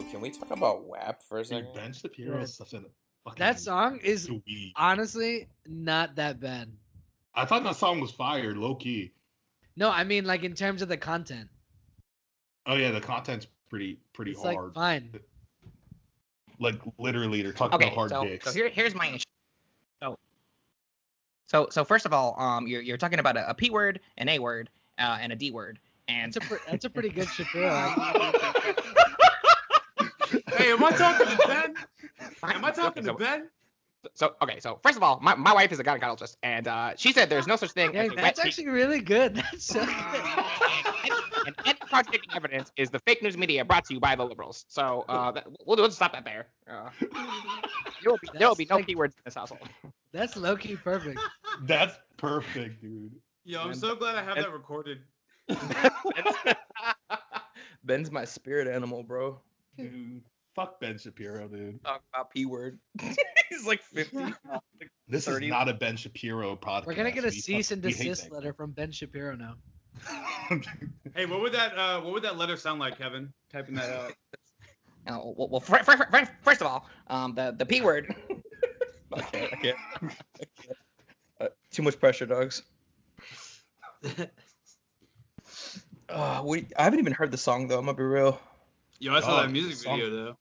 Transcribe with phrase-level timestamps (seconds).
[0.00, 1.74] Yo, can we talk about WAP for a Dude, second?
[1.74, 2.42] Ben Shapiro Yeah.
[2.44, 2.82] is such a
[3.24, 4.72] fucking That song is dweeb.
[4.76, 6.72] honestly not that bad.
[7.34, 9.12] I thought that song was fired, low key.
[9.76, 11.48] No, I mean like in terms of the content.
[12.66, 14.74] Oh yeah, the content's pretty pretty It's like hard.
[14.74, 15.10] fine.
[16.58, 18.44] Like literally, they're talking Okay, about hard so, dicks.
[18.46, 19.24] so here, here's my issue.
[20.02, 20.18] So,
[21.46, 24.28] so, so first of all, um, you're, you're talking about a, a p word, an
[24.30, 27.28] a word, uh, and a d word, and That's a pre- that's a pretty good
[27.34, 27.70] Shapiro.
[30.60, 31.74] Hey, am I talking to Ben?
[32.42, 33.48] Am I Okay, talking to Ben?
[34.14, 37.12] So okay, so first of all, my, my wife is a gynecologist, and uh, she
[37.12, 39.34] said there's no such thing Yeah, as a wet that's pee- actually really good.
[39.36, 40.44] That's so good.
[41.46, 44.64] and any contradicting evidence is the fake news media brought to you by the liberals.
[44.68, 46.46] So uh, that, we'll, we'll stop that there.
[46.70, 46.88] Uh,
[48.02, 49.68] there will be, there will be no like- keywords in this household.
[50.12, 51.20] That's low key perfect.
[51.62, 53.12] That's perfect, dude.
[53.44, 55.00] Yo, I'm And- so glad I have and- that recorded.
[57.84, 59.38] Ben's my spirit animal, bro.
[59.76, 60.22] Dude,
[60.54, 61.82] fuck Ben Shapiro, dude.
[61.84, 62.78] Talk about p word.
[63.48, 64.34] He's like 50.
[65.08, 65.46] This 30.
[65.46, 66.86] is not a Ben Shapiro podcast.
[66.86, 69.54] We're gonna get a We cease fuck- and desist letter from Ben Shapiro now.
[71.14, 73.32] Hey, what would that uh, what would that letter sound like, Kevin?
[73.52, 74.10] Typing that out.
[75.06, 78.14] Uh, well, well fir- fir- fir- first of all, um, the the p word.
[79.12, 79.52] I can't.
[79.52, 79.76] I can't.
[79.96, 79.98] I
[80.38, 80.76] can't.
[81.40, 82.62] Uh, too much pressure, dogs.
[86.08, 87.78] Uh, we, I haven't even heard the song though.
[87.78, 88.40] I'm gonna be real.
[89.00, 90.36] Yo, I saw Oh, that music song- video though.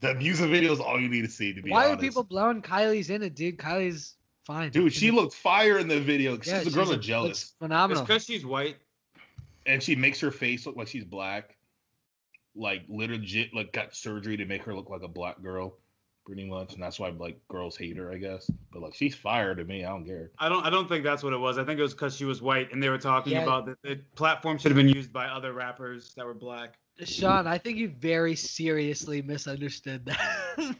[0.00, 1.52] the music video is all you need to see.
[1.54, 1.98] To be Why honest.
[1.98, 3.56] are people blowing Kylie's in it, dude?
[3.58, 4.70] Kylie's fine.
[4.70, 6.32] Dude, she looked fire in the video.
[6.42, 8.76] Yeah, she's the girl she's are jealous, looks It's because she's white.
[9.66, 11.56] and she makes her face look like she's black.
[12.56, 15.76] Like legit, like got surgery to make her look like a black girl,
[16.24, 18.50] pretty much, and that's why like girls hate her, I guess.
[18.72, 19.84] But like she's fire to me.
[19.84, 20.30] I don't care.
[20.38, 21.58] I don't I don't think that's what it was.
[21.58, 23.42] I think it was because she was white, and they were talking Yeah.
[23.42, 26.78] about that the platform should have been used by other rappers that were black.
[27.04, 30.76] Sean, I think you very seriously misunderstood that.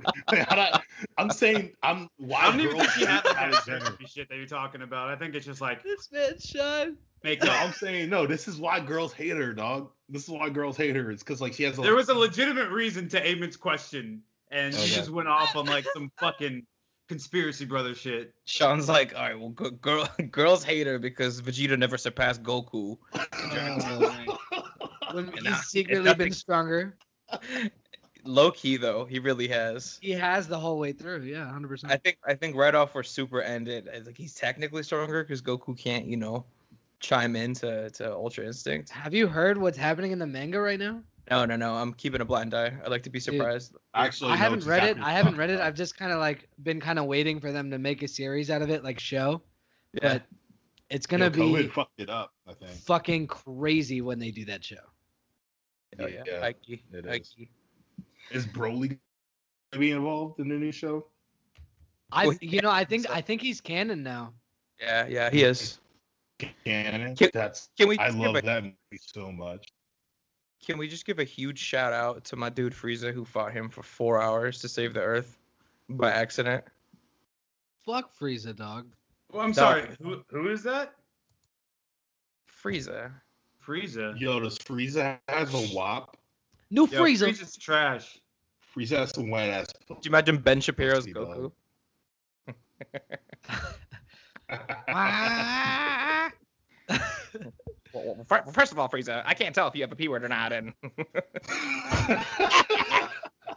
[0.28, 0.80] I-
[1.18, 3.66] I'm saying I'm why I don't even girls think she had hate like that Kylie
[3.66, 3.80] Jenner.
[3.80, 5.08] therapy shit that you're talking about.
[5.08, 6.96] I think it's just like this man, Sean.
[7.22, 7.50] make No.
[7.50, 8.26] I'm saying no.
[8.26, 9.90] This is why girls hate her, dog.
[10.08, 11.10] This is why girls hate her.
[11.10, 14.74] It's because like she has a There was a legitimate reason to Eamon's question, and
[14.74, 16.66] oh, she just went off on like some fucking
[17.10, 18.32] conspiracy brother shit.
[18.44, 22.96] Sean's like, all right, well, g- girl, girls hate her because Vegeta never surpassed Goku.
[23.12, 24.36] Oh.
[25.12, 26.96] When And he's I- secretly nothing- been stronger.
[28.24, 29.98] Low key though, he really has.
[30.02, 31.22] He has the whole way through.
[31.22, 31.90] Yeah, hundred percent.
[31.92, 35.40] I think I think right off where Super ended, it's like he's technically stronger because
[35.40, 36.44] Goku can't, you know,
[37.00, 38.90] chime in to, to Ultra Instinct.
[38.90, 41.00] Have you heard what's happening in the manga right now?
[41.30, 41.74] No, no, no.
[41.74, 42.72] I'm keeping a blind eye.
[42.84, 43.76] I'd like to be surprised.
[43.94, 44.98] Actually, I no, haven't it's read it.
[45.00, 45.60] I haven't to read it.
[45.60, 48.50] I've just kind of like been kind of waiting for them to make a series
[48.50, 49.40] out of it, like show.
[49.94, 50.14] Yeah.
[50.14, 50.22] But
[50.90, 52.32] it's gonna Yo, be COVID fucked it up.
[52.48, 52.72] I think.
[52.72, 54.76] fucking crazy when they do that show.
[56.00, 56.22] Oh yeah.
[56.26, 57.22] Yeah, Ike, it Ike.
[57.22, 57.34] is.
[58.32, 58.98] Is Broly
[59.72, 61.06] gonna be involved in the new show?
[62.10, 64.32] I, Well, you know, I think so- I think he's canon now.
[64.80, 65.78] Yeah, yeah, he is.
[66.64, 67.14] Canon.
[67.14, 69.68] Can- That's Can we I love a, that movie so much.
[70.64, 73.68] Can we just give a huge shout out to my dude Frieza who fought him
[73.68, 75.38] for four hours to save the Earth
[75.88, 76.64] by accident?
[77.84, 78.86] Fuck Frieza, dog.
[79.32, 79.54] Well, I'm No.
[79.54, 79.88] sorry.
[80.02, 80.94] Who who is that?
[82.48, 83.12] Frieza.
[83.64, 84.18] Frieza.
[84.18, 86.16] Yo, does Frieza has a WAP?
[86.70, 87.28] New Yo, Frieza.
[87.28, 88.18] Frieza's trash.
[88.74, 89.66] Frieza has some white ass.
[89.88, 91.52] Do you imagine Ben Shapiro's Goku?
[92.46, 92.54] dog.
[94.88, 96.32] Ah.
[97.92, 100.24] Well, well, first of all, Frieza, I can't tell if you have a p word
[100.24, 100.72] or not, and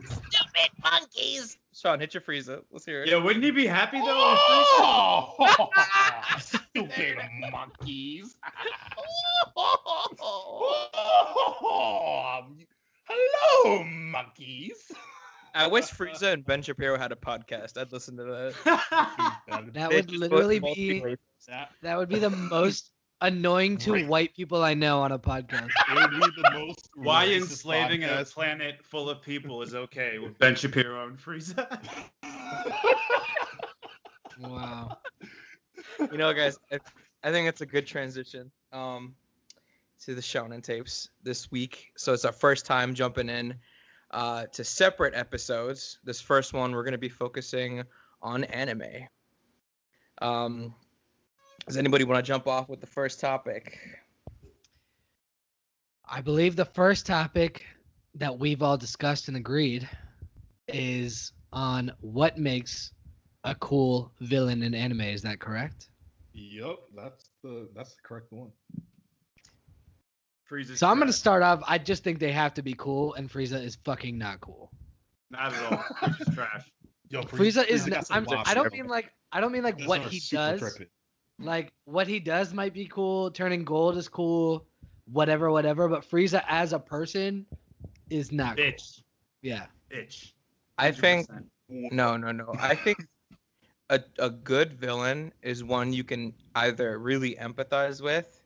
[0.03, 1.57] stupid monkeys.
[1.73, 2.61] Sean, hit your Frieza.
[2.71, 3.09] Let's hear it.
[3.09, 4.33] Yeah, wouldn't he be happy though?
[4.33, 4.39] if
[4.79, 5.33] oh!
[5.39, 7.17] Frieza- Oh, stupid
[7.51, 8.35] monkeys.
[13.05, 14.91] Hello, monkeys.
[15.55, 17.77] I wish Frieza and Ben Shapiro had a podcast.
[17.79, 18.53] I'd listen to that.
[19.73, 21.17] That would just literally be.
[21.47, 22.91] That that would be the most
[23.23, 24.07] annoying to Right.
[24.07, 25.69] white people I know on a podcast.
[25.89, 26.89] it would be the most.
[26.95, 31.79] Why racist enslaving a planet full of people is okay with Ben Shapiro and Frieza?
[34.39, 34.97] Wow.
[36.11, 36.79] You know, guys, I,
[37.23, 39.15] I think it's a good transition um,
[40.05, 41.91] to the Shonen tapes this week.
[41.97, 43.55] So it's our first time jumping in
[44.11, 45.99] uh, to separate episodes.
[46.03, 47.83] This first one, we're going to be focusing
[48.21, 49.07] on anime.
[50.21, 50.73] Um,
[51.67, 53.79] does anybody want to jump off with the first topic?
[56.09, 57.65] I believe the first topic
[58.15, 59.87] that we've all discussed and agreed
[60.67, 62.91] is on what makes
[63.43, 65.01] a cool villain in anime.
[65.01, 65.89] Is that correct?
[66.33, 68.51] Yep, that's the that's the correct one.
[70.49, 71.63] Frieza's So I'm gonna start off.
[71.67, 74.71] I just think they have to be cool, and Frieza is fucking not cool.
[75.31, 75.77] Not at all.
[75.77, 76.71] Frieza's trash.
[77.09, 77.83] Yo, Frieza is.
[77.85, 79.11] got Not, some I'm, I don't mean like.
[79.31, 80.59] I don't mean like what are he does.
[80.61, 80.87] trippy.
[81.39, 83.31] Like what he does might be cool.
[83.31, 84.65] Turning gold is cool.
[85.11, 85.87] Whatever, whatever.
[85.87, 87.45] But Frieza as a person
[88.09, 88.65] is not cool.
[88.65, 89.01] Bitch.
[89.41, 89.65] Yeah.
[89.91, 90.33] Bitch.
[90.77, 91.27] I think
[91.69, 92.53] no, no, no.
[92.59, 92.97] I think
[93.89, 98.41] a a good villain is one you can either really empathize with,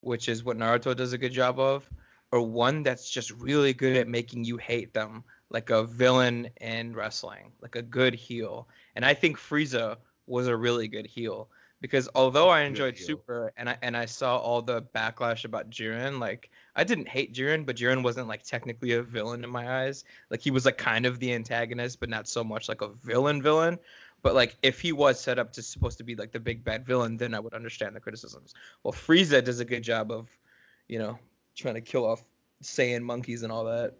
[0.00, 1.88] which is what Naruto does a good job of,
[2.32, 6.94] or one that's just really good at making you hate them, like a villain in
[6.94, 8.68] wrestling, like a good heel.
[8.96, 9.96] And I think Frieza
[10.26, 11.48] was a really good heel
[11.84, 12.96] because although I enjoyed.
[12.96, 17.34] Super and I and I saw all the backlash about Jiren, like I didn't hate
[17.34, 20.04] Jiren, but Jiren wasn't like technically a villain in my eyes.
[20.30, 23.42] Like he was like kind of the antagonist, but not so much like a villain
[23.42, 23.78] villain.
[24.22, 26.86] But like if he was set up to supposed to be like the big bad
[26.86, 28.54] villain, then I would understand the criticisms.
[28.82, 30.30] Well, Frieza does a good job of,
[30.88, 31.18] you know,
[31.54, 32.24] trying to kill off
[32.62, 33.92] Saiyan monkeys and all that.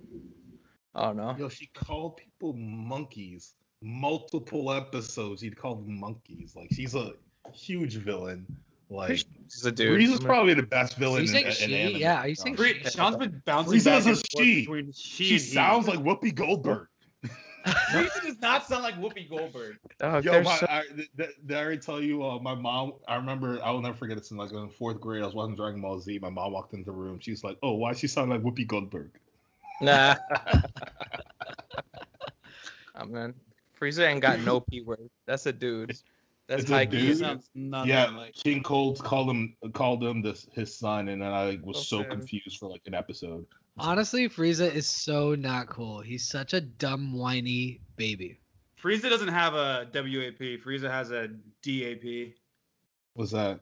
[0.95, 1.37] I don't know.
[1.39, 3.53] Yo, she called people monkeys.
[3.83, 6.57] Multiple episodes, he'd called them monkeys.
[6.57, 7.13] Like she's a
[7.53, 8.47] huge villain.
[8.91, 9.99] Like He's a dude.
[9.99, 11.77] Frieza's probably the best villain you in, saying in she?
[11.77, 11.97] anime.
[12.01, 12.91] Yeah, are you saying Free- she?
[12.91, 14.65] Sean's been bouncing Frieza back a she.
[14.65, 15.39] she, She he.
[15.39, 16.89] sounds like Whoopi Goldberg.
[17.67, 19.79] Frieza does not sound like Whoopi Goldberg.
[19.99, 22.23] Dog, Yo, they're my, so- I, th- th- did I already tell you?
[22.23, 22.93] Uh, my mom.
[23.09, 23.59] I remember.
[23.65, 24.31] I will never forget this.
[24.31, 26.19] In like in fourth grade, I was watching Dragon Ball Z.
[26.21, 27.19] My mom walked into the room.
[27.21, 29.13] She's like, "Oh, why does she sound like Whoopi Goldberg?"
[29.81, 30.15] Nah.
[33.01, 33.35] oh man,
[33.81, 35.09] Frieza ain't got no p word.
[35.27, 35.97] That's a dude.
[36.49, 37.01] That's It's a high dude.
[37.01, 37.07] key.
[37.07, 38.35] He sounds nothing yeah, like.
[38.35, 42.59] King Cold called him called him this his son, and then I was so confused
[42.59, 43.47] for like an episode.
[43.79, 46.01] Honestly, Frieza is so not cool.
[46.01, 48.39] He's such a dumb, whiny baby.
[48.81, 50.61] Frieza doesn't have a WAP.
[50.63, 51.29] Frieza has a
[51.63, 52.35] DAP.
[53.15, 53.61] What's that?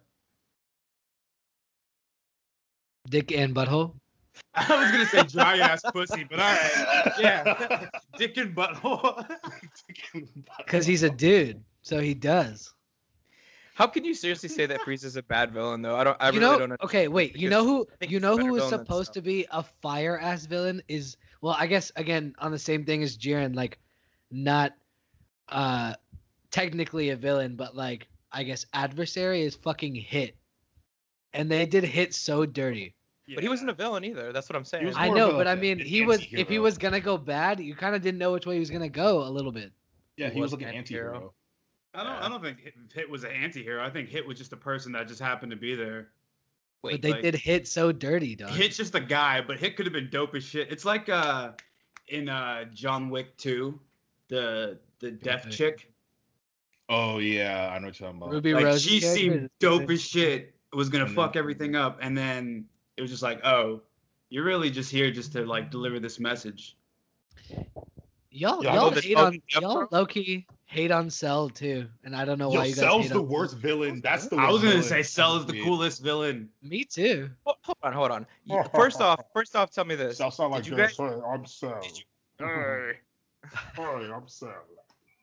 [3.08, 3.94] Dick and butthole.
[4.54, 7.12] I was gonna say dry ass pussy, but all right.
[7.18, 7.88] Yeah,
[8.18, 9.24] dick and butthole.
[10.58, 12.72] Because he's a dude, so he does.
[13.74, 15.96] How can you seriously say that Frieza is a bad villain though?
[15.96, 16.16] I don't.
[16.20, 16.82] I you really know, don't.
[16.82, 17.36] okay, wait.
[17.36, 17.86] You know who?
[18.06, 21.66] You know better who was supposed to be a fire ass villain is well, I
[21.66, 23.78] guess again on the same thing as Jiren, like
[24.30, 24.72] not
[25.48, 25.94] uh
[26.50, 30.36] technically a villain, but like I guess adversary is fucking hit,
[31.32, 32.94] and they did hit so dirty.
[33.34, 34.32] But he wasn't a villain either.
[34.32, 34.92] That's what I'm saying.
[34.96, 37.94] I know, but I mean, he was if he was gonna go bad, you kind
[37.94, 39.72] of didn't know which way he was gonna go a little bit.
[40.16, 41.14] Yeah, he was was like an anti-hero.
[41.14, 41.34] anti-hero.
[41.94, 42.12] I don't.
[42.12, 43.84] I don't think Hit, Hit was an anti-hero.
[43.84, 46.08] I think Hit was just a person that just happened to be there.
[46.82, 48.50] Wait, but they like- did hit so dirty, dog.
[48.50, 50.72] Hit's just a guy, but Hit could have been dope as shit.
[50.72, 51.52] It's like uh
[52.08, 53.78] in uh John Wick 2,
[54.28, 55.92] the the deaf chick.
[56.88, 58.32] Oh yeah, I know what you're talking about.
[58.32, 58.82] Ruby Like Rose.
[58.82, 60.54] she seemed dope as shit.
[60.72, 62.64] Was gonna And fuck everything up, and then
[62.96, 63.82] it was just like, oh,
[64.30, 66.76] you're really just here just to like deliver this message.
[68.30, 69.88] Y'all, Yeah, I y'all hate on y'all Row.
[70.72, 73.02] Low key hate on Cell too, and I don't know Yo, why you guys Cell's
[73.04, 74.00] hate the on worst villain.
[74.02, 74.36] That's the.
[74.36, 74.48] Worst.
[74.48, 76.48] I was worst gonna say Cell is the coolest villain.
[76.62, 77.30] Me too.
[77.46, 78.26] Ho- Hold on, hold on.
[78.44, 80.18] You- First off, first off, tell me this.
[80.18, 80.96] Cell sound like Did you this.
[80.96, 81.80] guys- Hey, I'm Cell.
[81.82, 82.04] Did you-
[82.46, 83.82] Hey,
[84.12, 84.64] I'm Cell.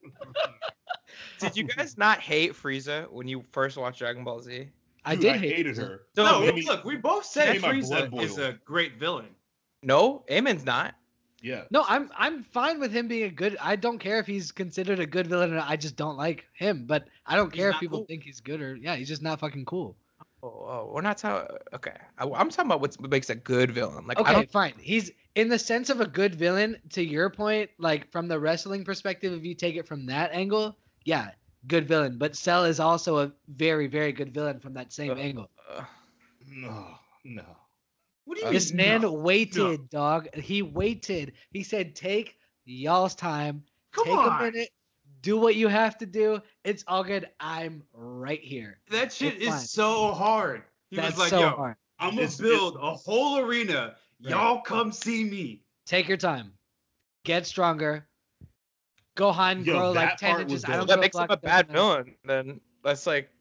[1.39, 4.69] Did you guys not hate Frieza when you first watched Dragon Ball Z?
[5.05, 5.79] I Dude, did I hate hated Frieza.
[5.87, 6.01] her.
[6.15, 8.97] So, no, made me- look, we both said made my blood Frieza is a great
[8.99, 9.29] villain.
[9.81, 10.93] No, Eamon's not.
[11.41, 11.63] Yeah.
[11.71, 13.57] No, I'm I'm fine with him being a good.
[13.61, 15.59] I don't care if he's considered a good villain or.
[15.65, 16.85] I just don't like him.
[16.85, 18.05] But I don't He's care if people cool.
[18.07, 19.95] think he's good or yeah, he's just not fucking cool.
[20.43, 21.55] Oh, oh we're not talking.
[21.73, 24.05] Okay, I, am talking about what makes a good villain.
[24.07, 24.51] Like I Okay, don't.
[24.51, 24.73] fine.
[24.79, 26.77] He's in the sense of a good villain.
[26.91, 30.77] To your point, like from the wrestling perspective, if you take it from that angle,
[31.05, 31.31] yeah,
[31.67, 32.17] good villain.
[32.17, 35.49] But Cell is also a very very good villain from that same Uh, angle.
[35.73, 35.83] Uh,
[36.47, 37.45] No, no.
[38.29, 38.77] What do you uh, This mean?
[38.77, 39.13] man no?
[39.13, 40.31] waited, dog.
[40.35, 41.33] He waited.
[41.49, 43.63] He said, "Take y'all's time.
[43.91, 44.39] Come Take on.
[44.39, 44.69] a minute.
[45.23, 46.39] Do what you have to do.
[46.63, 47.27] It's all good.
[47.39, 49.59] I'm right here." That shit It's is fine.
[49.61, 50.61] so hard.
[50.91, 51.75] He That's was like, so yo, hard.
[51.97, 53.95] I'm gonna build a whole arena.
[54.21, 54.29] Right.
[54.29, 55.63] Y'all come see me.
[55.87, 56.53] Take your time.
[57.25, 58.07] Get stronger.
[59.17, 60.65] Gohan Yo, grow like ten inches.
[60.65, 62.13] I don't that makes him a bad villain.
[62.23, 63.31] Then that's like,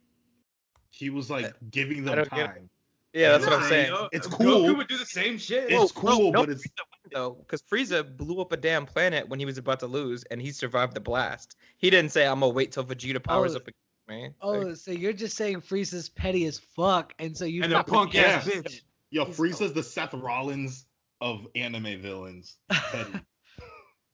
[0.89, 2.71] He was like giving them don't get time.
[3.19, 3.89] Yeah, that's what I'm saying.
[3.89, 4.77] yo, It's Goku cool.
[4.77, 5.71] would do the same shit.
[5.71, 9.29] It's cool, no, but it's Frieza won, though, because Frieza blew up a damn planet
[9.29, 11.57] when he was about to lose, and he survived the blast.
[11.79, 13.75] He didn't say, "I'm gonna wait till Vegeta powers Oh, up." Again,
[14.09, 14.35] man.
[14.41, 17.83] Oh, Like, so you're just saying Frieza's petty as fuck, and so you And a
[17.85, 18.81] punk ass get bitch.
[19.11, 19.25] yo.
[19.27, 20.87] He's Frieza's the Seth Rollins
[21.21, 22.57] of anime villains.
[22.71, 23.21] Petty.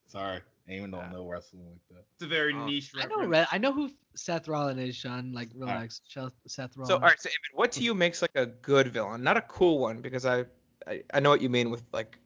[0.06, 2.04] Sorry, I even don't know wrestling like that.
[2.14, 5.32] It's a very Uh, niche I know, Re- I know who Seth Rollins is, Sean.
[5.32, 6.88] Like, relax, Shel- Seth Rollins.
[6.88, 7.20] so, all right.
[7.20, 9.22] So, Eamon, what to you makes like a good villain?
[9.22, 10.44] Not a cool one, because I,
[10.86, 12.18] I, I know what you mean with like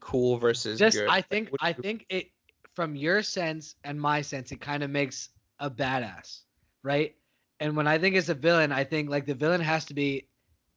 [0.00, 1.08] cool versus Just good.
[1.08, 2.30] I think What I you- think it
[2.74, 5.28] from your sense and my sense, it kind of makes
[5.58, 6.40] a badass,
[6.82, 7.14] right?
[7.60, 10.28] And when I think it's a villain, I think like the villain has to be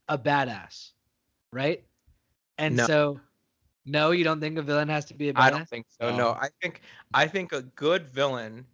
[0.10, 0.92] a badass,
[1.54, 1.84] right?
[2.58, 2.88] And No.
[2.88, 3.20] so,
[3.86, 5.42] no, you don't think a villain has to be a badass?
[5.42, 6.10] I don't think so.
[6.12, 6.30] No, No.
[6.32, 6.82] I think
[7.14, 8.66] I think a good villain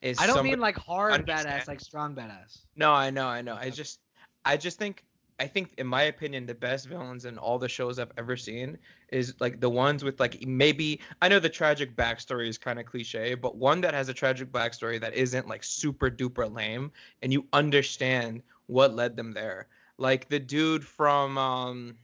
[0.00, 0.20] is.
[0.20, 1.62] I don't mean like hard understand.
[1.62, 2.58] badass, like strong badass.
[2.76, 3.56] No, I know, I know.
[3.56, 4.00] I just,
[4.44, 5.04] I just think,
[5.38, 8.78] I think, in my opinion, the best villains in all the shows I've ever seen
[9.08, 12.86] is like the ones with like maybe I know the tragic backstory is kind of
[12.86, 16.92] cliche, but one that has a tragic backstory that isn't like super duper lame,
[17.22, 19.66] and you understand what led them there.
[19.98, 21.96] Like the dude from, um,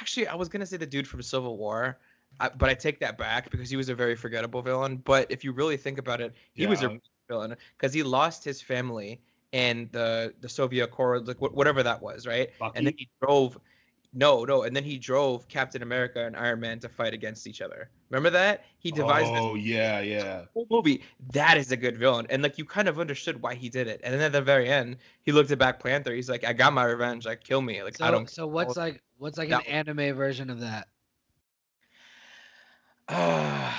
[0.00, 1.98] actually, I was gonna say the dude from Civil War.
[2.40, 4.96] I, but I take that back because he was a very forgettable villain.
[4.96, 8.60] But if you really think about it, he was a villain because he lost his
[8.60, 9.20] family
[9.52, 12.50] in the the Sokovia Accords, like wh- whatever that was, right?
[12.74, 13.58] And then he drove.
[14.16, 17.60] No, no, and then he drove Captain America and Iron Man to fight against each
[17.60, 17.90] other.
[18.10, 18.64] Remember that?
[18.78, 20.44] He devised this Oh yeah, yeah.
[20.54, 21.02] whole movie.
[21.32, 24.00] That is a good villain, and like you kind of understood why he did it.
[24.04, 26.14] And then at the very end, he looked at Black Panther.
[26.14, 27.26] He's like, "I got my revenge.
[27.26, 27.82] Like, kill me.
[27.82, 29.98] Like, So, I don't." so what's like what's like That an one.
[29.98, 30.86] anime version of that?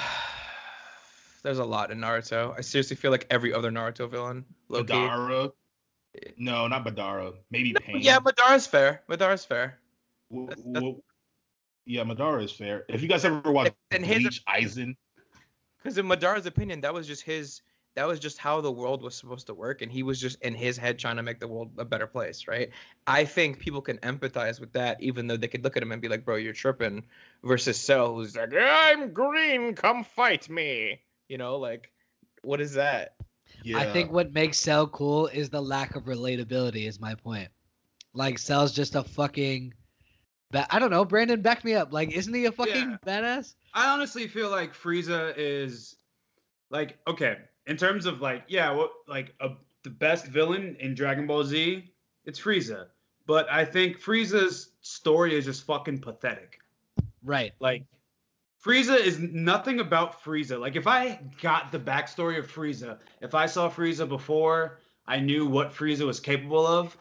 [1.44, 2.54] There's a lot in Naruto.
[2.58, 4.44] I seriously feel like every other Naruto villain.
[4.68, 4.94] Low-key.
[4.94, 5.52] Madara.
[6.16, 6.32] Eh.
[6.38, 7.34] No, not Madara.
[7.52, 8.02] Maybe Pain.
[8.02, 9.02] Yeah, Madara's fair.
[9.08, 9.78] Madara's fair.
[10.30, 11.02] W- that's- that's- w-
[11.86, 12.86] yeah, Madara is fair.
[12.90, 14.96] If you guys ever watched And his- Bleach, Aizen,
[15.78, 17.62] Because in Madara's opinion, that was just his.
[17.94, 20.54] That was just how the world was supposed to work, and he was just in
[20.54, 22.72] his head trying to make the world a better place, right?
[23.08, 26.02] I think people can empathize with that, even though they could look at him and
[26.02, 27.06] be like, "Bro, you're tripping,"
[27.44, 31.90] versus Cell, who's like, "I'm green, come fight me." You know, like,
[32.42, 33.16] what is that?
[33.64, 33.78] yeah.
[33.78, 36.88] I think what makes Cell cool is the lack of relatability.
[36.88, 37.50] Is my point.
[38.14, 39.74] Like Cell's just a fucking.
[40.70, 41.06] I don't know.
[41.06, 41.92] Brandon, back me up.
[41.92, 42.98] Like, isn't he a fucking Yeah.
[43.06, 43.56] badass?
[43.74, 45.96] I honestly feel like Frieza is
[46.72, 49.50] like okay in terms of like yeah what like a,
[49.84, 51.84] the best villain in Dragon Ball Z
[52.26, 52.88] it's Frieza
[53.28, 56.60] but I think Frieza's story is just fucking pathetic
[57.24, 57.54] Right.
[57.60, 57.84] like
[58.64, 63.46] Frieza is nothing about Frieza like if I got the backstory of Frieza if I
[63.46, 66.98] saw Frieza before I knew what Frieza was capable of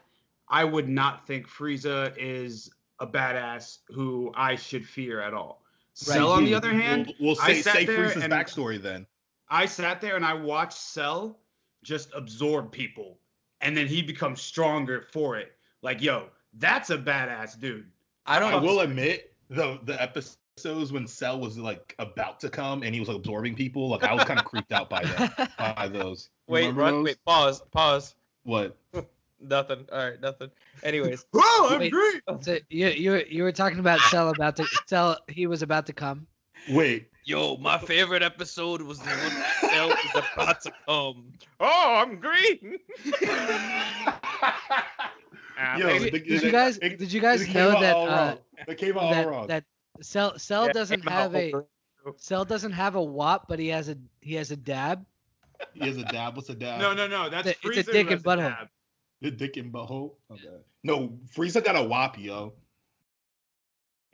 [0.48, 2.70] I would not think Frieza is
[3.04, 5.62] a badass who I should fear at all.
[6.08, 8.80] Right, Cell, on the other hand, we'll, we'll I say, sat say there and- backstory
[8.82, 9.06] then.
[9.48, 11.38] I sat there and I watched Cell
[11.82, 13.18] just absorb people,
[13.60, 15.52] and then he becomes stronger for it.
[15.82, 17.86] Like, yo, that's a badass dude.
[18.26, 18.52] I don't.
[18.52, 23.00] I will admit the the episodes when Cell was like about to come and he
[23.00, 26.30] was like, absorbing people, like I was kind of creeped out by that by those.
[26.48, 27.04] You Wait, run, those?
[27.04, 28.14] wait, pause, pause.
[28.44, 28.76] What?
[29.48, 29.86] Nothing.
[29.92, 30.50] All right, nothing.
[30.82, 31.92] Anyways, Oh, I'm Wait.
[31.92, 32.22] great.
[32.40, 35.18] so you you were- you were talking about Cell about to Cell.
[35.28, 36.26] He was about to come.
[36.70, 37.10] Wait.
[37.26, 41.32] yo, my favorite episode was the one that Cell was about to come.
[41.60, 42.78] Oh, I'm green.
[45.78, 48.26] Yo, maybe- the- Did you guys it- did you guys it know that all uh,
[48.28, 48.38] wrong.
[48.68, 49.46] It came out all that wrong.
[49.48, 49.64] that
[50.00, 51.66] Cell Cell Yeah, doesn't have a over-
[52.16, 55.04] Cell doesn't have a wop, but he has a he has a dab.
[55.72, 56.36] He has a dab.
[56.36, 56.80] What's a dab?
[56.80, 57.30] No, no, no.
[57.30, 58.68] That's It's a- it's a dick and has the butthole.
[59.22, 59.30] Dab.
[59.32, 60.14] The dick and butthole.
[60.30, 60.42] Okay.
[60.82, 62.52] No, Frieza got a whop, yo.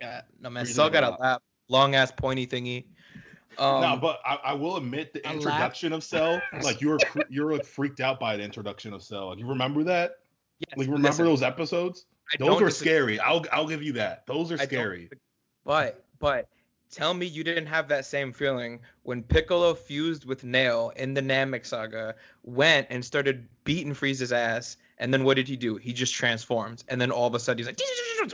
[0.00, 1.20] Yeah, no man, Freezing Cell got a up.
[1.20, 2.84] lap, long ass pointy thingy.
[3.58, 7.44] Um, no, but I, I will admit the introduction of Cell, like you were you
[7.44, 9.28] were like freaked out by the introduction of Cell.
[9.28, 10.12] Like you remember that?
[10.60, 12.06] yes, Like remember listen, those episodes?
[12.32, 13.20] I Those don't were disagree, scary.
[13.20, 14.24] I'll I'll give you that.
[14.26, 15.10] Those are scary.
[15.64, 16.48] But but
[16.90, 21.20] tell me you didn't have that same feeling when Piccolo fused with Nail in the
[21.20, 22.14] Namek saga,
[22.44, 25.76] went and started beating Frieza's ass, and then what did he do?
[25.76, 26.84] He just transforms.
[26.88, 27.80] and then all of a sudden he's like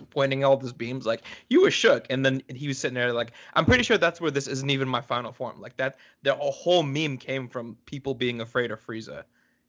[0.10, 3.32] pointing all these beams, like you were shook, and then he was sitting there like,
[3.54, 5.60] I'm pretty sure that's where this isn't even my final form.
[5.60, 9.22] Like that, the a whole meme came from people being afraid of Frieza.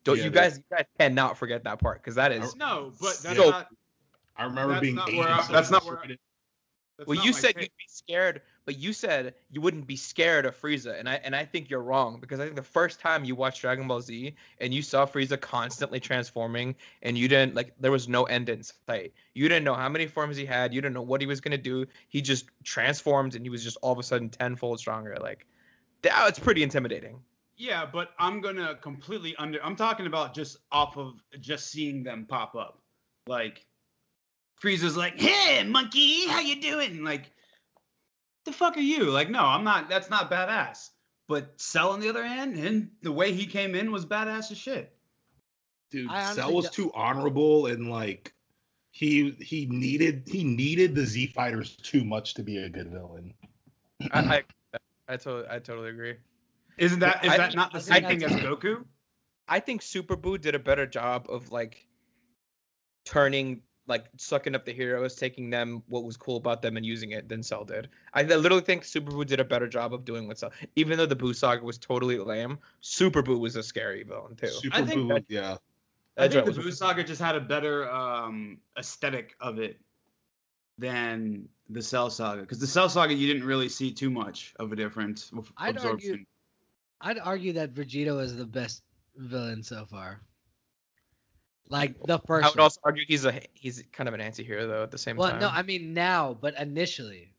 [0.03, 0.57] Don't Yeah, you guys?
[0.57, 2.55] You guys cannot forget that part because that is.
[2.55, 3.67] No, but that's So- not.
[4.39, 6.19] I remember That's being not where I- and that's not where I- frustrated.
[6.97, 7.63] That's Well, you said take.
[7.63, 11.35] you'd be scared, but you said you wouldn't be scared of Frieza, and I and
[11.35, 14.35] I think you're wrong because I think the first time you watched Dragon Ball Z
[14.59, 18.63] and you saw Frieza constantly transforming, and you didn't like there was no end in
[18.63, 19.13] sight.
[19.33, 20.73] You didn't know how many forms he had.
[20.73, 21.85] You didn't know what he was gonna do.
[22.09, 25.17] He just transformed, and he was just all of a sudden tenfold stronger.
[25.21, 25.45] Like
[26.01, 27.19] that's pretty intimidating.
[27.57, 29.63] Yeah, but I'm gonna completely under.
[29.63, 32.81] I'm talking about just off of just seeing them pop up.
[33.25, 33.65] Like,
[34.61, 37.31] Frieza's like, "Hey, monkey, how you doing?" Like,
[38.45, 39.05] the fuck are you?
[39.11, 39.89] Like, no, I'm not.
[39.89, 40.89] That's not badass.
[41.27, 44.57] But Cell, on the other hand, and the way he came in was badass as
[44.57, 44.95] shit.
[45.91, 48.33] Dude, I Cell was don't- too honorable and like
[48.91, 53.33] he he needed he needed the Z fighters too much to be a good villain.
[54.11, 54.43] I, I,
[55.07, 56.15] I totally, I totally agree.
[56.77, 58.83] Isn't that is I- that not the same thing as Goku?
[59.47, 61.87] I think Super Boo did a better job of like
[63.05, 67.11] turning, like sucking up the heroes, taking them what was cool about them and using
[67.11, 67.87] it than Cell did.
[68.13, 70.51] I literally think Super Boo did a better job of doing what Cell.
[70.75, 74.47] Even though the Boo saga was totally lame, Super Boo was a scary villain too.
[74.47, 75.57] Super I think Boo, that- yeah.
[76.19, 79.79] I think the joke Boo Saga just had a better um, aesthetic of it
[80.79, 82.41] than the Cell Saga.
[82.41, 85.75] Because the Cell Saga, you didn't really see too much of a difference with I'd
[85.75, 86.11] absorption.
[86.11, 86.25] argue-
[86.99, 88.81] I'd argue that Vegeta is the best
[89.15, 90.19] villain so far.
[91.69, 92.45] Like the first.
[92.45, 92.63] I would one.
[92.63, 95.39] also argue he's a he's kind of an anti-hero though at the same well, time.
[95.39, 97.33] Well, no, I mean now, but initially,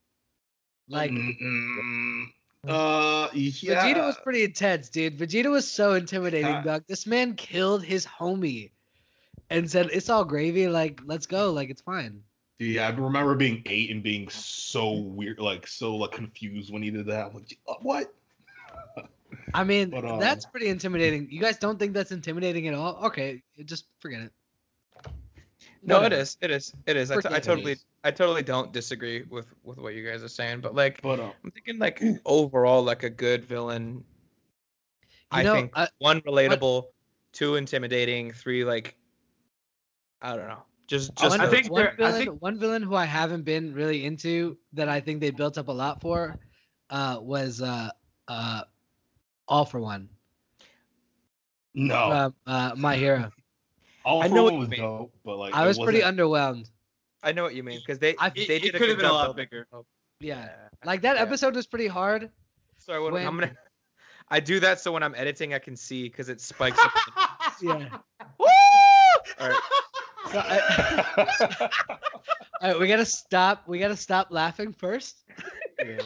[0.88, 2.24] like Mm-mm.
[2.66, 3.84] uh, yeah.
[3.84, 5.18] Vegeta was pretty intense, dude.
[5.18, 6.84] Vegeta was so intimidating, dog.
[6.86, 8.70] This man killed his homie,
[9.48, 10.68] and said, "It's all gravy.
[10.68, 11.52] Like, let's go.
[11.52, 12.22] Like, it's fine."
[12.58, 16.90] Yeah, I remember being eight and being so weird, like so like confused when he
[16.90, 17.28] did that.
[17.28, 18.12] I'm like, "Uh, what?
[19.54, 21.28] I mean, But, uh, that's pretty intimidating.
[21.30, 22.96] You guys don't think that's intimidating at all?
[23.06, 24.32] Okay, just forget it.
[25.82, 26.22] no, it Whatever.
[26.22, 27.10] is, it is, it is.
[27.10, 27.44] I, t- I Forget it.
[27.44, 31.20] totally, I totally don't disagree with with what you guys are saying, but like But
[31.20, 34.04] uh, I'm thinking like overall like a good villain.
[35.32, 36.84] You I know, think I- one relatable,
[37.32, 38.96] two intimidating, three like
[40.22, 40.62] I don't know.
[40.88, 43.42] Just just one, I think one there- I villain, think- one villain who I haven't
[43.42, 46.38] been really into that I think they built up a lot for,
[46.90, 47.90] uh, was uh,
[48.26, 48.62] uh,
[49.48, 50.08] All for One
[51.74, 53.30] no, from uh, My Hero.
[54.04, 54.80] all I for know what one you was mean.
[54.80, 56.68] dope, but like I was pretty underwhelmed.
[57.22, 59.06] I know what you mean because they I- they It- did it could have been
[59.06, 59.66] a job lot building- bigger.
[60.20, 60.48] Yeah,
[60.84, 61.22] like that Yeah.
[61.22, 62.30] episode was pretty hard.
[62.78, 63.56] So when, when- I'm gonna,
[64.28, 66.78] I do that so when I'm editing I can see because it spikes.
[66.78, 66.92] up.
[67.62, 67.88] Yeah.
[68.38, 68.46] Woo!
[69.40, 69.60] All right.
[70.30, 71.70] So I,
[72.60, 73.66] all right, we gotta stop.
[73.66, 75.16] We gotta stop laughing first.
[75.84, 75.98] Yeah.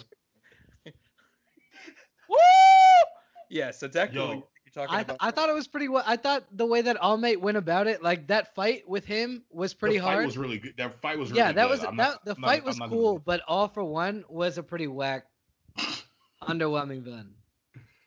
[2.28, 2.36] Woo!
[3.52, 3.70] Yeah.
[3.70, 5.16] So exactly Yo, you're talking I, about.
[5.20, 6.02] I thought it was pretty well.
[6.06, 9.44] I thought the way that All Might went about it, like that fight with him,
[9.50, 10.26] was pretty the fight hard.
[10.26, 10.74] was really good.
[10.78, 11.46] That fight was really good.
[11.48, 11.70] yeah, that good.
[11.70, 11.94] was that.
[11.94, 14.56] not- the I'm not- fight I'm was not gonna- cool, but All for One was
[14.58, 15.26] a pretty whack,
[16.42, 17.34] underwhelming villain.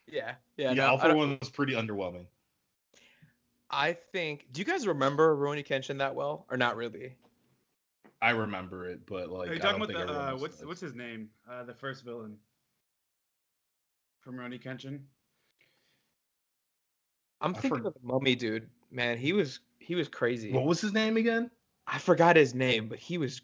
[0.08, 0.34] yeah.
[0.56, 0.68] Yeah.
[0.70, 2.26] Yeah, no, all for one was pretty underwhelming.
[3.70, 4.46] I think.
[4.52, 7.16] Do you guys remember Rurouni Kenshin that well, or not really?
[8.22, 10.66] I remember it, but like Are you I talking don't about the uh, what's does.
[10.66, 11.28] what's his name?
[11.50, 12.38] Uh, the first villain
[14.20, 15.00] from Rurouni Kenshin.
[17.46, 18.68] I'm I thinking forg- of the mummy dude.
[18.90, 20.52] Man, he was he was crazy.
[20.52, 21.50] What was his name again?
[21.86, 23.40] I forgot his name, but he was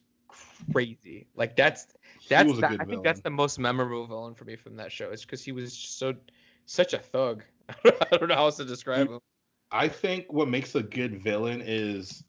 [0.73, 1.27] crazy.
[1.37, 1.87] Like that's
[2.29, 5.11] that's the- I think that's the most memorable villain for me from that show.
[5.11, 6.15] It's because he was so
[6.67, 7.45] such a thug.
[7.85, 9.21] I don't know how else to describe him.
[9.71, 12.25] I think what makes a good villain is,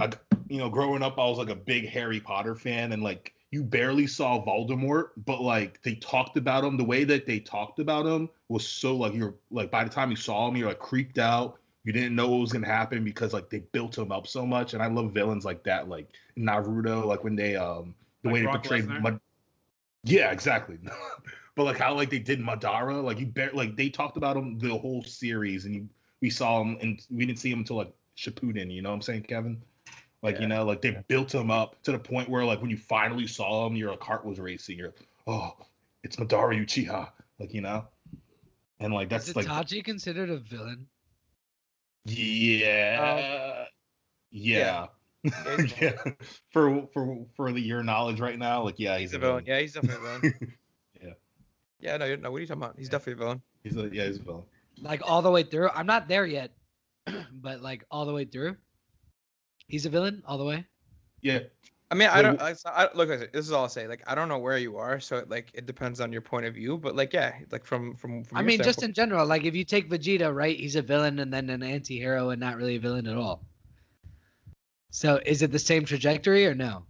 [0.00, 0.12] a,
[0.48, 3.62] you know, growing up, I was like a big Harry Potter fan, and like you
[3.62, 6.76] barely saw Voldemort, but like they talked about him.
[6.76, 10.10] The way that they talked about him was so like you're like by the time
[10.10, 11.60] you saw him, you're like creeped out.
[11.84, 14.74] You didn't know what was gonna happen because like they built him up so much,
[14.74, 18.40] and I love villains like that, like Naruto, like when they um the Like way
[18.40, 18.88] they portrayed.
[18.88, 19.20] Mad-
[20.02, 20.76] yeah, exactly.
[21.54, 24.58] but like how like they did Madara, like you bar- like they talked about him
[24.58, 25.88] the whole series, and you
[26.20, 28.72] we saw him and we didn't see him until like Shippuden.
[28.72, 29.62] You know what I'm saying, Kevin?
[30.24, 30.40] Like Yeah.
[30.40, 33.26] you know, like they built him up to the point where like when you finally
[33.26, 34.78] saw him, your like, heart was racing.
[34.78, 34.94] You're
[35.26, 35.52] oh,
[36.02, 37.84] it's Madara Uchiha, like you know,
[38.80, 40.86] and like that's Is like Itachi considered a villain?
[42.06, 43.64] yeah, uh,
[44.30, 44.86] yeah.
[45.22, 46.12] Yeah, yeah,
[46.50, 49.44] for for for the, your knowledge right now, like yeah, He's a villain.
[49.46, 50.34] Yeah, he's definitely a villain.
[51.02, 51.12] Yeah.
[51.80, 52.30] Yeah, no, you're- no.
[52.30, 52.76] What are you talking about?
[52.78, 53.42] He's definitely a villain.
[53.62, 54.44] He's a yeah, he's a villain.
[54.80, 55.68] Like all the way through?
[55.68, 56.52] I'm not there yet,
[57.32, 58.56] but like all the way through.
[59.68, 60.66] He's a villain all the way.
[61.22, 61.40] Yeah,
[61.90, 62.40] I mean, I don't.
[62.40, 63.86] I, I, look, this is all I'll say.
[63.86, 66.44] Like, I don't know where you are, so it, like it depends on your point
[66.44, 66.76] of view.
[66.76, 68.24] But like, yeah, like from from.
[68.24, 70.58] from I your mean, just in general, like if you take Vegeta, right?
[70.58, 73.42] He's a villain and then an anti-hero and not really a villain at all.
[74.90, 76.84] So is it the same trajectory or no?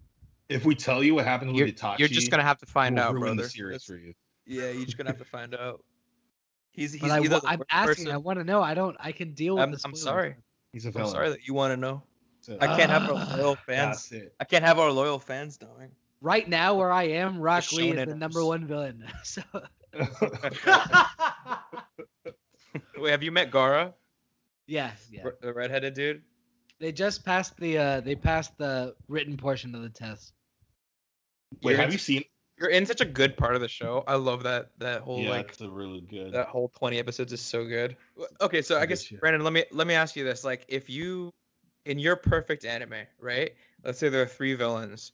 [0.48, 2.96] if we tell you what happens you're, with Itachi, you're just gonna have to find
[2.96, 3.42] we'll out, ruin brother.
[3.42, 4.12] the series for you.
[4.46, 5.82] Yeah, you're just gonna have to find out.
[6.72, 8.06] He's he's But I, either I'm asking.
[8.06, 8.62] person- I want to know.
[8.62, 8.96] I don't.
[9.00, 10.02] I can deal with I'm, the I'm spoilers.
[10.02, 10.34] sorry.
[10.72, 12.02] He's a I'm sorry that you want to know.
[12.46, 12.62] That's.
[12.62, 14.09] I can't have our Ah, loyal fans.
[14.09, 14.24] That's.
[14.40, 15.90] I can't have our loyal fans knowing.
[16.20, 19.04] Right now, where I am, Rock Lee is shonen the number one villain.
[19.24, 19.42] So
[22.98, 23.92] Wait, have you met Gaara,
[24.66, 25.22] yeah, yeah.
[25.24, 26.22] R- the redheaded dude?
[26.80, 27.78] They just passed the.
[27.78, 30.33] uh They passed the written portion of the test.
[31.62, 32.24] Wait, You're have in- you seen?
[32.59, 34.04] You're in such a good part of the show.
[34.07, 36.33] I love that that whole yeah, like it's a really good.
[36.33, 37.96] that whole 20 episodes is so good.
[38.40, 39.20] Okay, so I Good guess shit.
[39.20, 41.30] Brandon, let me let me ask you this: like, if you
[41.84, 43.52] in your perfect anime, right?
[43.84, 45.12] Let's say there are three villains.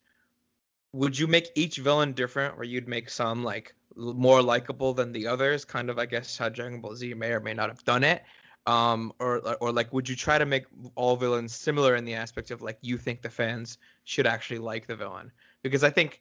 [0.93, 5.27] Would you make each villain different, or you'd make some like more likable than the
[5.27, 5.65] others?
[5.65, 8.23] Kind of, I guess, how Dragon Ball Z may or may not have done it.
[8.67, 12.51] Um, or or like, would you try to make all villains similar in the aspect
[12.51, 15.33] of like you think the fans should actually like the villain?
[15.63, 16.21] Because I think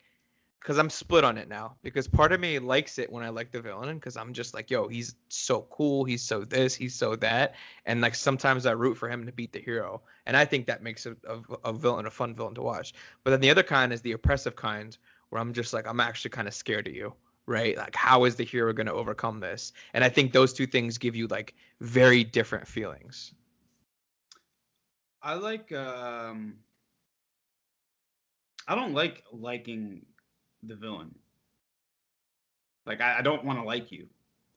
[0.60, 1.76] because I'm split on it now.
[1.82, 4.70] Because part of me likes it when I like the villain, because I'm just like,
[4.70, 8.98] yo, he's so cool, he's so this, he's so that, and like sometimes I root
[8.98, 12.06] for him to beat the hero, and I think that makes a, a, a villain
[12.06, 12.94] a fun villain to watch.
[13.24, 14.98] But then the other kind is the oppressive kind,
[15.30, 17.14] where I'm just like, I'm actually kind of scared of you,
[17.46, 17.78] right?
[17.78, 19.74] Like, how is the hero going to overcome this?
[19.94, 23.34] And I think those two things give you like very different feelings.
[25.22, 26.56] I like um
[28.68, 30.06] I don't like liking
[30.64, 31.14] the villain.
[32.86, 34.08] Like I, I don't want to like you.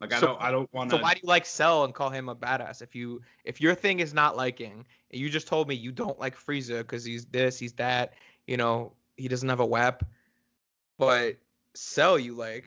[0.01, 1.95] Like I So- don't I don't want to So why do you like Cell and
[1.95, 2.83] call him a badass?
[2.83, 6.19] If you if your thing is not liking, and you just told me you don't
[6.19, 8.15] like Frieza because he's this, he's that,
[8.47, 10.03] you know, he doesn't have a WEP,
[10.99, 11.37] but
[11.75, 12.67] Cell you like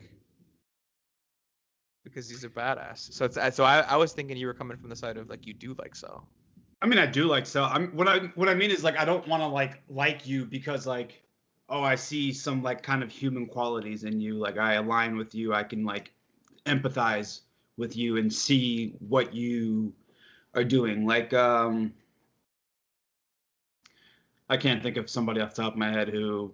[2.04, 3.12] because he's a badass.
[3.12, 5.46] So it's so I, I was thinking you were coming from the side of like
[5.46, 6.26] you do like Cell.
[6.80, 9.04] I mean I do like so I'm what I what I mean is like I
[9.04, 11.22] don't want to like like you because like
[11.68, 15.34] oh I see some like kind of human qualities in you like I align with
[15.34, 16.12] you I can like
[16.64, 17.40] empathize
[17.76, 19.92] with you and see what you
[20.54, 21.92] are doing like um
[24.48, 26.52] I can't think of somebody off the top of my head who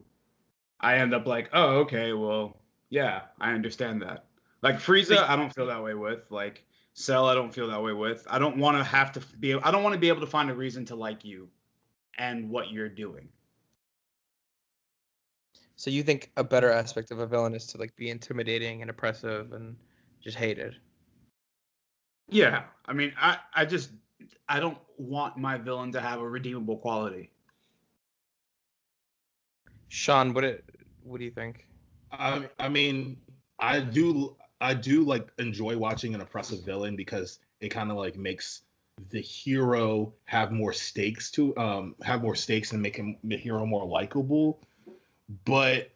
[0.81, 2.59] I end up like oh okay well
[2.91, 4.25] yeah I understand that
[4.63, 7.93] like Frieza I don't feel that way with like Cell, I don't feel that way
[7.93, 8.27] with.
[8.29, 9.55] I don't want to have to be.
[9.55, 11.49] I don't want to be able to find a reason to like you,
[12.19, 13.29] and what you're doing.
[15.83, 18.89] So you think a better aspect of a villain is to like be intimidating and
[18.89, 19.75] oppressive and
[20.23, 20.77] just hated.
[22.29, 23.91] Yeah, I mean, I I just
[24.49, 27.31] I don't want my villain to have a redeemable quality.
[29.89, 30.65] Sean, what it
[31.03, 31.67] what do you think?
[32.13, 33.17] I, I mean,
[33.59, 38.17] I do I do like enjoy watching an oppressive villain because it kind of like
[38.17, 38.63] makes
[39.11, 43.67] the hero have more stakes to um have more stakes and make him the hero
[43.67, 44.61] more likable.
[45.45, 45.91] But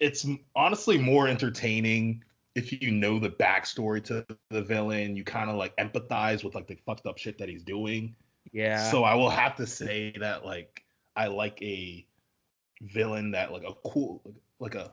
[0.00, 5.16] it's honestly more entertaining if you know the backstory to the villain.
[5.16, 8.14] You kind of like empathize with like the fucked up shit that he's doing.
[8.52, 8.90] Yeah.
[8.90, 10.84] So I will have to say that like
[11.16, 12.06] I like a
[12.82, 14.22] villain that like a cool
[14.58, 14.90] like a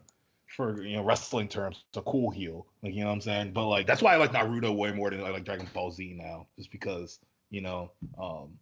[0.56, 3.67] for you know wrestling terms a cool heel like you know what I'm saying but
[3.67, 6.47] like that's why I like Naruto way more than I like Dragon Ball Z now
[6.58, 8.58] just because you know um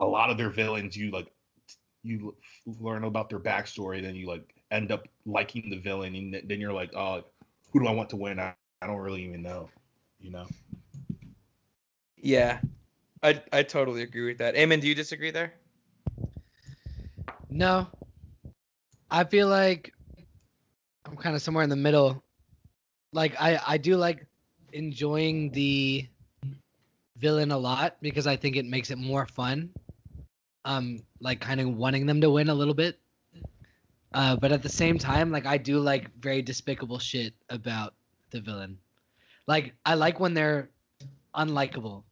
[0.00, 1.30] a lot of their villains you like
[2.02, 2.36] you
[2.80, 6.72] learn about their backstory then you like end up liking the villain and then you're
[6.72, 7.22] like oh
[7.70, 9.68] who do I want to win I, I don't really even know
[10.20, 10.46] you know
[12.26, 12.60] yeah.
[13.22, 14.56] I I totally agree with that.
[14.56, 15.54] Eamon, do you disagree there?
[17.48, 17.86] No.
[19.10, 19.92] I feel like
[21.04, 22.22] I'm kind of somewhere in the middle.
[23.12, 24.26] Like I I do like
[24.72, 26.06] enjoying the
[27.16, 29.70] villain a lot because I think it makes it more fun.
[30.64, 32.98] Um like kind of wanting them to win a little bit.
[34.16, 37.92] Uh but at the same time like I do like very despicable shit about
[38.30, 38.78] the villain.
[39.46, 40.70] Like I like when they're
[41.34, 42.02] unlikable.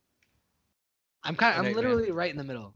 [1.23, 2.75] I'm kind I know I'm literally right in the middle.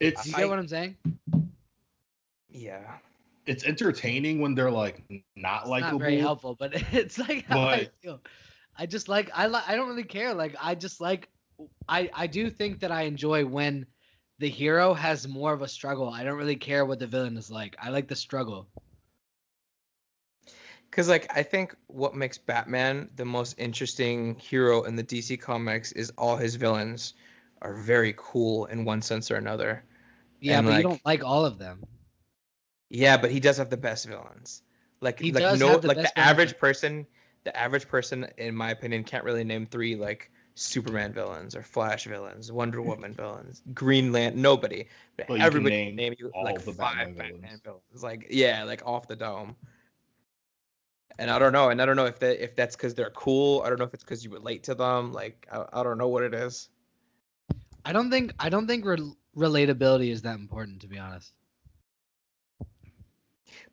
[0.00, 0.96] it's You I- get what I'm saying?
[2.50, 2.98] Yeah.
[3.46, 5.02] it's entertaining when they're like
[5.34, 8.20] not It's likable not very helpful, but it's like how I But- feel.
[8.76, 10.34] I just like I li- I don't really care.
[10.34, 11.28] Like I just like
[11.88, 13.86] I I do think that I enjoy when
[14.38, 16.08] the hero has more of a struggle.
[16.08, 17.76] I don't really care what the villain is like.
[17.80, 18.68] I like the struggle.
[20.90, 25.92] Cause like I think what makes Batman the most interesting hero in the DC comics
[25.92, 27.14] is all his villains
[27.60, 29.84] are very cool in one sense or another.
[30.40, 31.84] Yeah, And, but like- you don't like all of them.
[32.90, 34.62] Yeah, but he does have the best villains.
[35.02, 37.06] Like He like does no have the like the average person,
[37.44, 42.04] the average person in my opinion can't really name three like Superman villains or Flash
[42.06, 44.86] villains, Wonder Woman villains, Green Lantern, nobody.
[45.16, 47.40] But But you can everybody name can name you all like the five Batman Batman,
[47.40, 47.60] villains.
[47.62, 48.02] villains.
[48.02, 49.54] Like yeah, like off the dome.
[51.20, 53.62] And I don't know, and I don't know if that if that's because they're cool.
[53.62, 55.12] I don't know if it's because you relate to them.
[55.12, 56.68] Like I, I don't know what it is.
[57.84, 61.32] I don't think I don't think rel relatability is that important to be honest.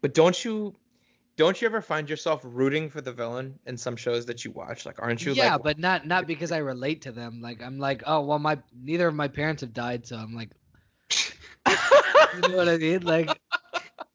[0.02, 0.76] But don't you
[1.38, 4.86] don't you ever find yourself rooting for the villain in some shows that you watch?
[4.86, 7.42] Like aren't you yeah, like but not not because I relate to them.
[7.42, 10.52] Like I'm like, oh well, my neither of my parents have died, so I'm like,
[11.12, 13.02] you know what I mean?
[13.02, 13.30] Like,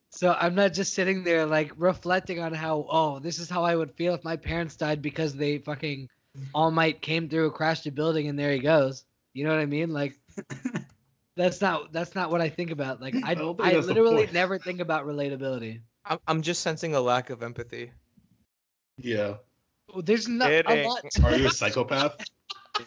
[0.09, 3.75] so I'm not just sitting there like reflecting on how, oh, this is how I
[3.75, 6.09] would feel if my parents died because they fucking
[6.53, 9.05] All Might came through, crashed a building, and there he goes.
[9.33, 9.91] You know what I mean?
[9.93, 10.19] Like,
[11.37, 13.01] That's not that's not what I think about.
[13.01, 15.81] Like I, I I literally never think about relatability.
[16.05, 17.91] I'm, I'm just sensing a lack of empathy.
[18.97, 19.35] Yeah.
[19.93, 21.03] Well, There's not a lot.
[21.23, 22.17] Are you a psychopath?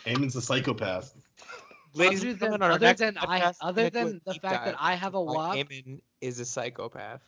[0.07, 1.13] Eamon's a psychopath.
[1.95, 4.05] Ladies other than, gentlemen, on our other than I, podcast, we're other gonna do a
[4.11, 7.23] than the fact that I have a why walk, Eamon is a psychopath.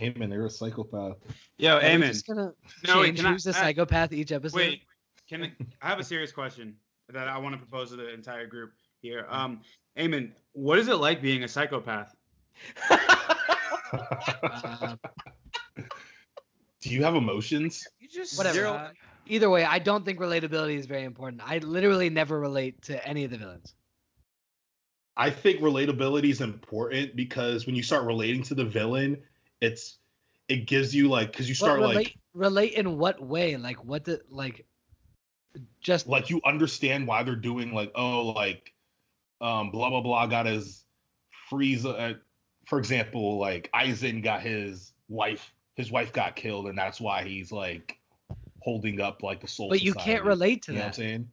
[0.00, 1.16] Eamon, you're a psychopath.
[1.58, 2.12] Yo, are we Amen.
[2.12, 2.52] just gonna
[2.86, 4.56] No, wait, change can who's a I- psychopath each episode.
[4.56, 4.82] Wait,
[5.28, 5.52] can I,
[5.82, 6.76] I have a serious question
[7.12, 9.26] that I want to propose to the entire group here.
[9.28, 9.60] Um,
[9.98, 12.14] Eamon, what is it like being a psychopath?
[13.92, 14.96] Uh,
[16.80, 17.86] Do you have emotions?
[18.00, 18.54] you just whatever.
[18.54, 18.90] zero- uh,
[19.26, 21.42] either way, I don't think relatability is very important.
[21.44, 23.74] I literally never relate to any of the villains.
[25.16, 29.22] I think relatability is important because when you start relating to the villain,
[29.60, 29.98] it's
[30.48, 33.56] it gives you like because you But start relate, like relate in what way?
[33.56, 34.64] Like what the like?
[35.80, 38.72] Just like you understand why they're doing like oh like
[39.42, 40.86] um blah blah blah got his
[41.50, 42.14] Frieza uh,
[42.70, 47.50] for example like Aizen got his wife his wife got killed and that's why he's
[47.50, 47.98] like
[48.62, 50.96] holding up like the soul but you can't relate to you know what I'm that.
[50.96, 51.28] saying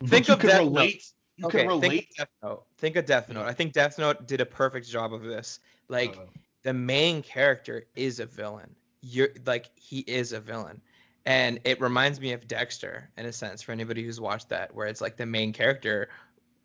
[0.06, 0.64] Think But of can Death Note.
[0.64, 1.04] relate
[1.36, 2.64] you okay, can relate think of Death Note.
[2.78, 3.46] Think of Death Note.
[3.46, 5.60] I think Death Note did a perfect job of this.
[5.88, 6.26] Like uh,
[6.62, 8.74] the main character is a villain.
[9.02, 10.80] You're like he is a villain.
[11.26, 14.86] And it reminds me of Dexter in a sense for anybody who's watched that, where
[14.86, 16.08] it's like the main character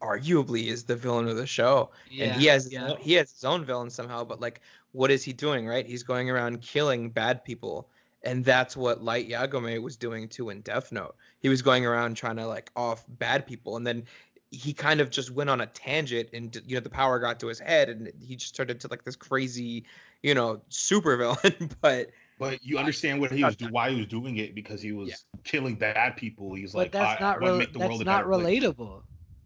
[0.06, 1.90] arguably is the villain of the show.
[2.10, 2.92] Yeah, and he has his yeah.
[2.92, 5.86] own- he has his own villain somehow, but like what is he doing, right?
[5.86, 7.90] He's going around killing bad people.
[8.24, 11.16] And that's what Light Yagami was doing too in Death Note.
[11.42, 14.04] He was going around trying to like off bad people and then
[14.52, 17.48] he kind of just went on a tangent and you know the power got to
[17.48, 19.84] his head and he just turned into like this crazy
[20.24, 24.06] you know super villain but but you understand what he was do why he was
[24.08, 25.16] doing it because he was Yeah.
[25.44, 28.06] killing bad people he's But like that's I, not I wanna make the that's world
[28.06, 28.76] not relatable.
[29.02, 29.02] place.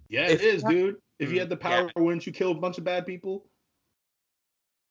[0.10, 0.13] Relatable.
[0.13, 1.69] yeah If- it is dude if you Mm, had the yeah.
[1.82, 3.45] power wouldn't you kill a bunch of bad people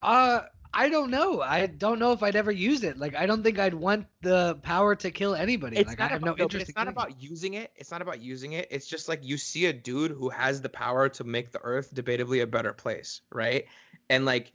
[0.03, 1.41] Uh, I don't know.
[1.41, 2.99] I don't know if I'd ever use it.
[2.99, 5.77] Like, I don't think I'd want the power to kill anybody.
[5.79, 6.69] it's like, not I have about, no no, interest.
[6.69, 9.39] it's not killing about using it it's not about using it it's just like you
[9.39, 13.23] see a dude who has the power to make the earth debatably a better place
[13.33, 13.65] right
[14.11, 14.53] and like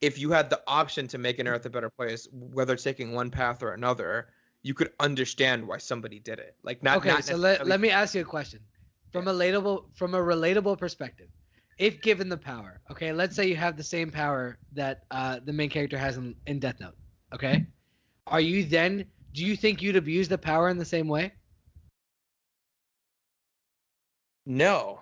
[0.00, 3.30] if you had the option to make an earth a better place whether taking one
[3.30, 4.28] path or another
[4.62, 7.90] you could understand why somebody did it like not okay, not so let, let me
[7.90, 8.60] ask you a question.
[9.16, 11.28] From a relatable from a relatable perspective,
[11.78, 15.52] if given the power, okay, let's say you have the same power that uh, the
[15.52, 16.96] main character has in, in Death Note,
[17.34, 17.66] okay,
[18.26, 19.06] are you then?
[19.32, 21.32] Do you think you'd abuse the power in the same way?
[24.46, 25.00] no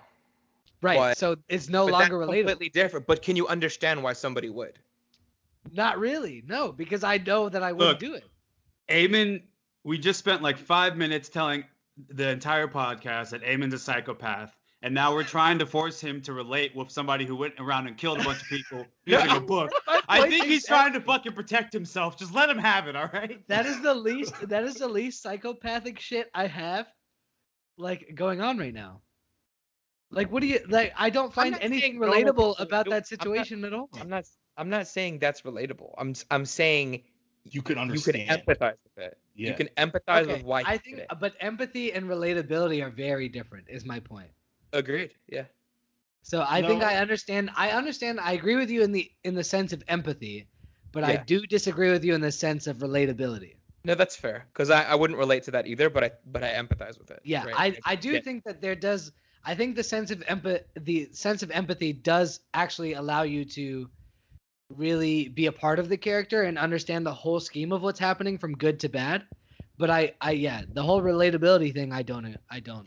[0.81, 0.96] Right.
[0.96, 2.48] But- so it's no but longer that's relatable.
[2.48, 4.79] completely different but can you understand why somebody would
[5.72, 6.42] Not really.
[6.46, 8.24] No, because I know that I wouldn't Look, do it.
[8.88, 9.42] Eamon,
[9.83, 11.64] we just spent like five minutes telling
[12.09, 14.55] the entire podcast that Eamon's a psychopath.
[14.83, 17.97] And now we're trying to force him to relate with somebody who went around and
[17.97, 19.71] killed a bunch of people using a book.
[20.09, 22.19] I think he's trying to fucking protect himself.
[22.19, 23.41] Just let him have it, all right?
[23.49, 24.35] That is the least.
[24.49, 26.87] That is the least psychopathic shit I have,
[27.79, 29.01] like going on right now.
[30.11, 30.93] Like, what do you like?
[30.99, 33.89] I don't find anything relatable about that I'm not- situation at all.
[33.99, 34.25] i'm not
[34.57, 37.03] i'm not saying that's relatable i'm s- i'm saying
[37.45, 38.19] you can understand.
[38.19, 41.09] you can empathize with it yeah you can empathize Okay, with why I think, it.
[41.21, 43.67] but empathy and relatability are very different.
[43.69, 44.31] Is my point.
[44.73, 45.45] agreed yeah
[46.23, 47.51] So I think I understand.
[47.57, 48.19] I understand.
[48.21, 50.49] I agree with you in the in the sense of empathy,
[50.93, 53.57] but I do disagree with you in the sense of relatability.
[53.85, 54.47] No, that's fair.
[54.53, 57.21] Because I, I wouldn't relate to that either, but I but I empathize with it.
[57.25, 57.77] Yeah, right?
[57.85, 58.21] I I do yeah.
[58.21, 59.13] think that there does.
[59.45, 63.91] I think the sense of empathy, the sense of empathy, does actually allow you to
[64.77, 68.39] really be a part of the character and understand the whole scheme of what's happening
[68.39, 69.25] from good to bad.
[69.79, 72.87] But I, I yeah, the whole relatability thing, I don't, I don't.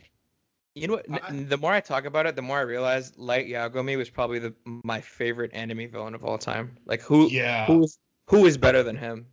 [0.76, 1.10] You know what?
[1.10, 3.98] n- I- n- the more I talk about it, the more I realize Light Yagami
[3.98, 6.78] was probably the my favorite anime villain of all time.
[6.86, 7.98] Like who yeah who is
[8.28, 9.28] who is better than him?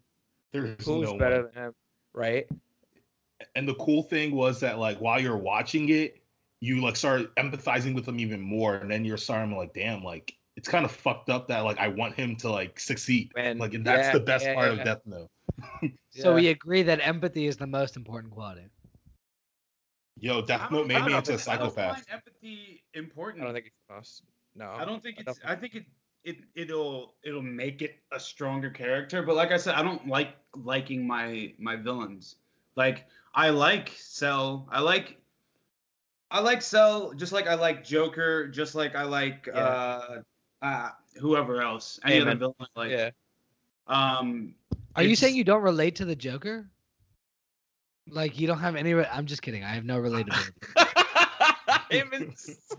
[0.52, 1.50] there's Who's no better one.
[1.54, 1.74] than him?
[2.12, 2.46] Right?
[3.54, 6.22] and the cool thing was that like while you're watching it
[6.60, 10.34] you like start empathizing with him even more and then you're starting like damn like
[10.56, 13.74] it's kind of fucked up that like i want him to like succeed And- like
[13.74, 14.78] and that's yeah, the best yeah, part yeah.
[14.78, 15.28] of death note
[16.10, 16.34] So Yeah.
[16.36, 18.66] we agree that empathy is the most important quality.
[20.16, 23.42] yo death note made me into a but I don't psychopath find empathy I important.
[23.44, 24.22] don't think it's the most.
[24.54, 24.70] No.
[24.70, 25.38] I don't think it's.
[25.38, 25.84] don't- I think it,
[26.22, 29.20] it it'll it'll make it a stronger character.
[29.22, 32.36] But like I said, I don't like liking my my villains.
[32.76, 34.68] Like I like Cell.
[34.70, 35.18] I like.
[36.30, 39.58] I like Cell just like I like Joker, just like I like Yeah.
[39.60, 40.22] uh,
[40.64, 40.88] uh
[41.20, 42.00] whoever else.
[42.04, 42.90] Any other villain like.
[42.90, 43.10] yeah.
[43.86, 44.54] Um.
[44.96, 46.70] Are you saying you don't relate to the Joker?
[48.08, 48.94] Like you don't have any?
[48.94, 49.62] Re- I'm just kidding.
[49.64, 50.52] I have no relatability.
[51.90, 52.76] Eamon's-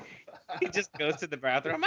[0.60, 1.84] he just goes to the bathroom.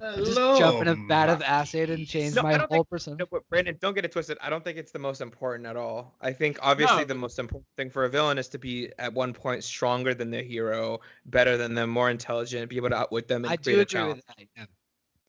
[0.00, 3.16] Just jump in a vat of acid and change No, my whole think- persona.
[3.18, 4.38] No, but Brandon, don't get it twisted.
[4.40, 6.14] I don't think it's the most important at all.
[6.20, 7.04] I think obviously No.
[7.04, 10.30] the most important thing for a villain is to be at one point stronger than
[10.30, 13.74] the hero, better than them, more intelligent, be able to outwit them and I create
[13.74, 14.16] do a agree challenge.
[14.16, 14.46] with that.
[14.56, 14.64] yeah.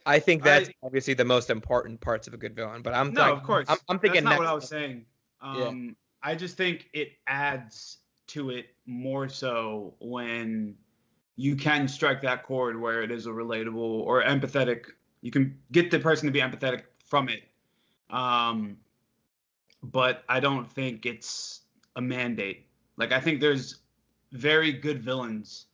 [0.05, 2.81] I think that's I- obviously the most important parts of a good villain.
[2.81, 3.65] But I'm no, talking- of course.
[3.69, 5.05] I'm, I'm thinking That's not what I was saying.
[5.43, 5.65] Yeah.
[5.65, 10.75] Um, I just think it adds to it more so when
[11.41, 13.75] you can strike that chord where it is a relatable
[14.05, 14.85] or empathetic.
[15.21, 17.41] You can get the person to be empathetic from it.
[18.11, 18.77] Um,
[19.81, 21.61] but I don't think it's
[21.95, 22.67] a mandate.
[22.95, 23.77] Like I think there's
[24.31, 25.65] very good villains,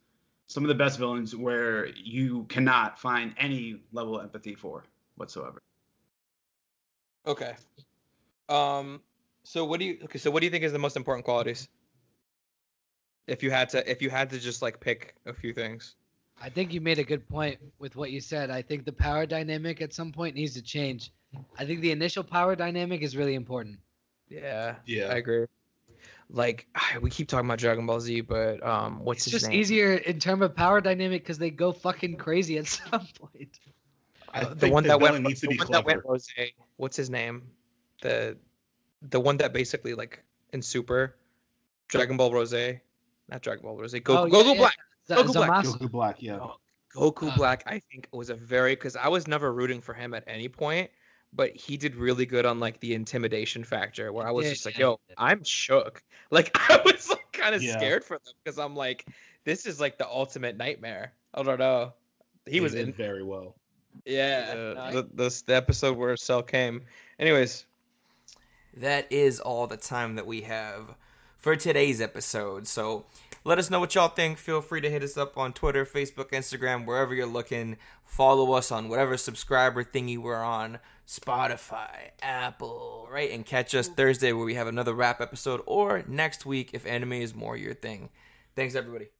[0.48, 5.62] some of the best villains where you cannot find any level of empathy for whatsoever.
[7.26, 7.56] Okay.
[8.48, 9.02] Um.
[9.44, 9.98] So what do you?
[10.06, 10.18] Okay.
[10.18, 11.68] So what do you think is the most important qualities?
[13.28, 15.96] If you had to, if you had to just like pick a few things.
[16.40, 18.50] I think you made a good point with what you said.
[18.52, 21.12] I think the power dynamic at some point needs to change.
[21.58, 23.80] I think the initial power dynamic is really important.
[24.30, 24.76] Yeah.
[24.86, 25.06] Yeah.
[25.12, 25.46] I agree.
[26.30, 26.68] Like
[27.02, 29.60] we keep talking about Dragon Ball Z, but um, what's It's his just name?
[29.60, 33.60] easier in terms of power dynamic because they go fucking crazy at some point.
[34.34, 36.28] I Uh, the one the that went needs to the be one that went rose.
[36.76, 37.44] What's his name?
[38.02, 38.38] The
[39.02, 41.16] the one that basically like in Super
[41.88, 42.54] Dragon Ball Rose,
[43.30, 43.94] not Dragon Ball Rose.
[43.94, 44.60] Goku, Oh, yeah, Goku yeah.
[44.60, 44.76] Black.
[45.08, 45.66] Z- Goku Black.
[45.66, 46.40] Goku Black, yeah.
[46.42, 46.56] Oh,
[46.96, 50.14] Goku Uh, Black, I think was a very because I was never rooting for him
[50.14, 50.90] at any point,
[51.34, 54.66] but he did really good on like the intimidation factor where I was Yeah, just
[54.66, 55.00] like, yo.
[55.18, 56.04] I'm shook.
[56.32, 57.78] Like I was like kind of Yeah.
[57.78, 59.06] scared for them because I'm like,
[59.46, 61.14] this is like the ultimate nightmare.
[61.34, 61.94] I don't know.
[62.46, 63.56] He was did in very well.
[64.06, 64.92] yeah, Yeah.
[64.92, 66.82] the, the the episode where Cell came.
[67.20, 67.66] Anyways,
[68.78, 70.94] that is all the time that we have
[71.38, 72.68] for today's episode.
[72.68, 73.06] So
[73.44, 74.38] let us know what y'all think.
[74.38, 77.78] Feel free to hit us up on Twitter, Facebook, Instagram, wherever you're looking.
[78.04, 83.32] Follow us on whatever subscriber thingy we're on Spotify, Apple, right?
[83.32, 87.14] And catch us Thursday where we have another rap episode or next week if anime
[87.14, 88.10] is more your thing.
[88.56, 89.17] Thanks, everybody.